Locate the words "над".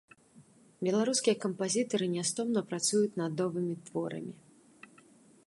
3.23-3.31